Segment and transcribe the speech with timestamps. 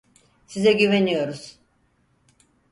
[0.47, 1.59] Size güveniyoruz.